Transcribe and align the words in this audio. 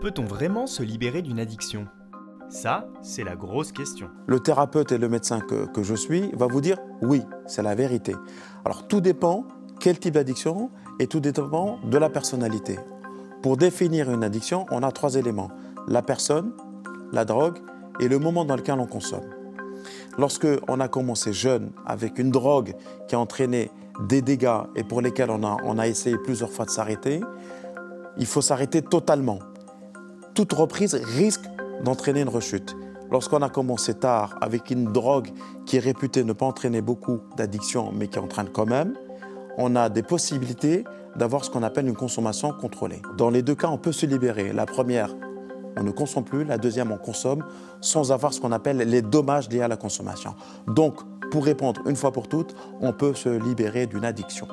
Peut-on 0.00 0.24
vraiment 0.24 0.68
se 0.68 0.84
libérer 0.84 1.22
d'une 1.22 1.40
addiction? 1.40 1.88
Ça, 2.48 2.86
c'est 3.02 3.24
la 3.24 3.34
grosse 3.34 3.72
question. 3.72 4.08
Le 4.28 4.38
thérapeute 4.38 4.92
et 4.92 4.98
le 4.98 5.08
médecin 5.08 5.40
que, 5.40 5.66
que 5.66 5.82
je 5.82 5.96
suis 5.96 6.30
va 6.36 6.46
vous 6.46 6.60
dire 6.60 6.78
oui, 7.02 7.22
c'est 7.46 7.62
la 7.62 7.74
vérité. 7.74 8.14
Alors 8.64 8.86
tout 8.86 9.00
dépend 9.00 9.46
quel 9.80 9.98
type 9.98 10.14
d'addiction 10.14 10.70
et 11.00 11.08
tout 11.08 11.18
dépend 11.18 11.80
de 11.84 11.98
la 11.98 12.10
personnalité. 12.10 12.78
Pour 13.42 13.56
définir 13.56 14.10
une 14.12 14.22
addiction, 14.22 14.66
on 14.70 14.84
a 14.84 14.92
trois 14.92 15.16
éléments. 15.16 15.50
La 15.88 16.02
personne, 16.02 16.52
la 17.12 17.24
drogue 17.24 17.58
et 17.98 18.06
le 18.06 18.20
moment 18.20 18.44
dans 18.44 18.56
lequel 18.56 18.78
on 18.78 18.86
consomme. 18.86 19.28
Lorsque 20.16 20.46
on 20.68 20.78
a 20.78 20.86
commencé 20.86 21.32
jeune 21.32 21.72
avec 21.84 22.20
une 22.20 22.30
drogue 22.30 22.74
qui 23.08 23.16
a 23.16 23.18
entraîné 23.18 23.72
des 24.06 24.22
dégâts 24.22 24.62
et 24.76 24.84
pour 24.84 25.00
lesquels 25.00 25.30
on 25.30 25.42
a, 25.42 25.56
on 25.64 25.76
a 25.76 25.88
essayé 25.88 26.16
plusieurs 26.18 26.50
fois 26.50 26.66
de 26.66 26.70
s'arrêter, 26.70 27.20
il 28.16 28.26
faut 28.26 28.42
s'arrêter 28.42 28.80
totalement. 28.80 29.40
Toute 30.38 30.52
reprise 30.52 30.94
risque 30.94 31.46
d'entraîner 31.82 32.20
une 32.20 32.28
rechute. 32.28 32.76
Lorsqu'on 33.10 33.42
a 33.42 33.48
commencé 33.48 33.92
tard 33.92 34.38
avec 34.40 34.70
une 34.70 34.84
drogue 34.84 35.30
qui 35.66 35.78
est 35.78 35.80
réputée 35.80 36.22
ne 36.22 36.32
pas 36.32 36.46
entraîner 36.46 36.80
beaucoup 36.80 37.18
d'addiction 37.36 37.90
mais 37.92 38.06
qui 38.06 38.20
entraîne 38.20 38.48
quand 38.48 38.64
même, 38.64 38.94
on 39.56 39.74
a 39.74 39.88
des 39.88 40.04
possibilités 40.04 40.84
d'avoir 41.16 41.44
ce 41.44 41.50
qu'on 41.50 41.64
appelle 41.64 41.88
une 41.88 41.96
consommation 41.96 42.52
contrôlée. 42.52 43.02
Dans 43.16 43.30
les 43.30 43.42
deux 43.42 43.56
cas, 43.56 43.66
on 43.66 43.78
peut 43.78 43.90
se 43.90 44.06
libérer. 44.06 44.52
La 44.52 44.64
première, 44.64 45.12
on 45.76 45.82
ne 45.82 45.90
consomme 45.90 46.24
plus. 46.24 46.44
La 46.44 46.56
deuxième, 46.56 46.92
on 46.92 46.98
consomme 46.98 47.44
sans 47.80 48.12
avoir 48.12 48.32
ce 48.32 48.40
qu'on 48.40 48.52
appelle 48.52 48.76
les 48.76 49.02
dommages 49.02 49.48
liés 49.48 49.62
à 49.62 49.66
la 49.66 49.76
consommation. 49.76 50.36
Donc, 50.68 51.00
pour 51.32 51.46
répondre 51.46 51.80
une 51.88 51.96
fois 51.96 52.12
pour 52.12 52.28
toutes, 52.28 52.54
on 52.80 52.92
peut 52.92 53.14
se 53.14 53.28
libérer 53.28 53.88
d'une 53.88 54.04
addiction. 54.04 54.46